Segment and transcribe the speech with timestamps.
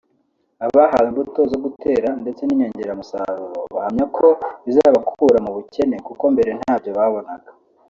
[0.65, 4.27] Abahawe imbuto zo gutera ndetse n’inyongeramusaruro bahamya ko
[4.65, 7.49] bizabakura mu bukene kuko mbere ntabyo babonaga